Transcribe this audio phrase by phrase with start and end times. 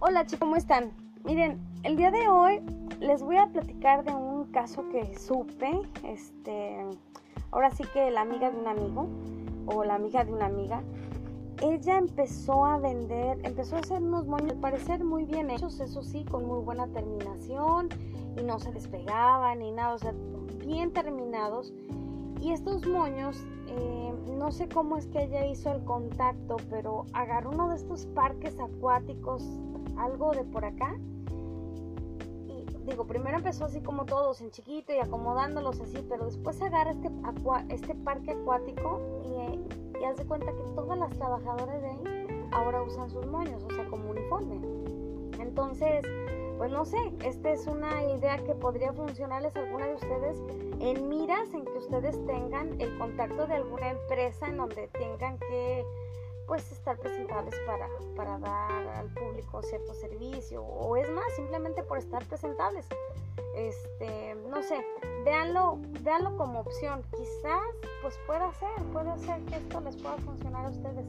[0.00, 0.92] Hola chicos, ¿cómo están?
[1.24, 2.60] Miren, el día de hoy
[3.00, 5.72] les voy a platicar de un caso que supe,
[6.04, 6.86] este,
[7.50, 9.08] ahora sí que la amiga de un amigo
[9.66, 10.84] o la amiga de una amiga,
[11.60, 16.04] ella empezó a vender, empezó a hacer unos moños, al parecer muy bien hechos, eso
[16.04, 17.88] sí, con muy buena terminación
[18.40, 20.14] y no se despegaban ni nada, o sea,
[20.64, 21.72] bien terminados.
[22.40, 27.50] Y estos moños, eh, no sé cómo es que ella hizo el contacto, pero agarró
[27.50, 29.42] uno de estos parques acuáticos
[29.98, 30.96] algo de por acá.
[32.46, 36.92] Y digo, primero empezó así como todos en chiquito y acomodándolos así, pero después agarra
[36.92, 37.10] este,
[37.68, 43.10] este parque acuático y, y hace cuenta que todas las trabajadoras de ahí ahora usan
[43.10, 44.60] sus moños, o sea, como uniforme.
[45.38, 46.04] Entonces,
[46.58, 50.42] pues no sé, esta es una idea que podría funcionarles alguna de ustedes
[50.80, 55.84] en miras en que ustedes tengan el contacto de alguna empresa en donde tengan que
[56.48, 61.98] pues estar presentables para, para dar al público cierto servicio o es más, simplemente por
[61.98, 62.88] estar presentables.
[63.54, 64.82] Este, no sé,
[65.24, 67.02] véanlo, véanlo como opción.
[67.12, 67.60] Quizás
[68.02, 71.06] pues pueda ser, puede ser que esto les pueda funcionar a ustedes.